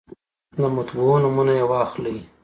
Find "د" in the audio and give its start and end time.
0.61-0.63